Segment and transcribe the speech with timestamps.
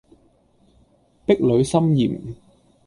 [1.27, 2.19] 壁壘森嚴